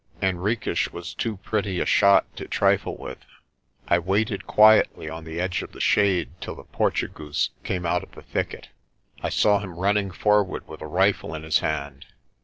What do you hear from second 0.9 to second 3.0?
was too pretty a shot to trifle